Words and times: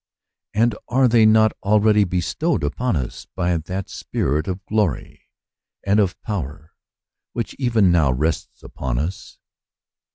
And 0.55 0.73
are 0.87 1.07
they 1.07 1.27
not 1.27 1.51
already 1.61 2.05
bestowed 2.05 2.63
upon 2.63 2.95
us 2.95 3.27
by 3.35 3.55
that 3.55 3.87
Spirit 3.87 4.47
of 4.47 4.65
glory 4.65 5.29
and 5.85 5.99
of 5.99 6.19
power 6.23 6.71
which 7.33 7.53
even 7.59 7.91
now 7.91 8.11
rests 8.11 8.63
upon 8.63 8.97
us 8.97 9.37